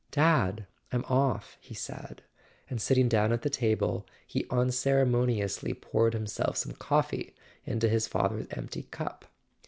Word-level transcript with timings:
"Dad, 0.09 0.65
I'm 0.91 1.05
off," 1.05 1.59
he 1.61 1.75
said; 1.75 2.23
and 2.71 2.81
sitting 2.81 3.07
down 3.07 3.31
at 3.31 3.43
the 3.43 3.51
table, 3.51 4.07
he 4.25 4.47
unceremoniously 4.49 5.75
poured 5.75 6.15
himself 6.15 6.57
some 6.57 6.73
coffee 6.73 7.35
into 7.67 7.87
his 7.87 8.07
father's 8.07 8.47
empty 8.49 8.81
cup. 8.81 9.25